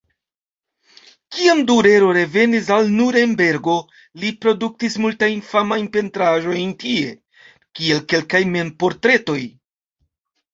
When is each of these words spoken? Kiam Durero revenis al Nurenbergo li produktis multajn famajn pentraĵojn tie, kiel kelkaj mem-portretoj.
Kiam 1.33 1.59
Durero 1.71 2.07
revenis 2.17 2.71
al 2.77 2.89
Nurenbergo 2.99 3.75
li 4.23 4.31
produktis 4.47 4.97
multajn 5.05 5.45
famajn 5.51 5.87
pentraĵojn 5.99 6.73
tie, 6.85 7.13
kiel 7.81 8.03
kelkaj 8.15 8.43
mem-portretoj. 8.57 9.39